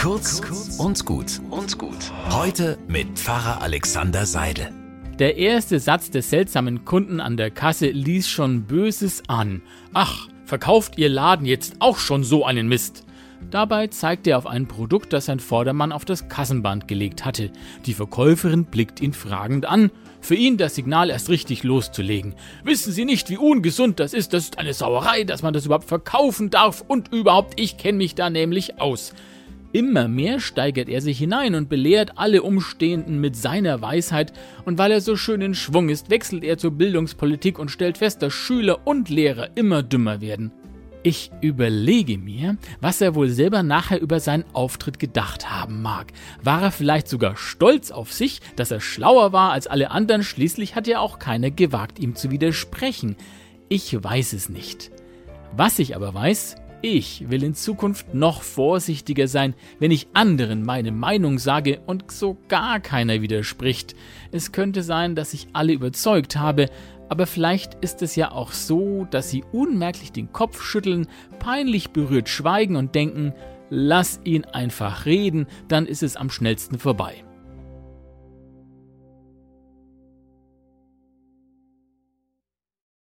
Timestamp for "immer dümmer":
39.54-40.20